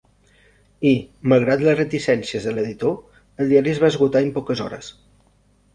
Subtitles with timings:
[0.91, 0.93] I,
[1.33, 2.99] malgrat les reticències de l'editor,
[3.45, 4.93] el diari es va esgotar en poques hores.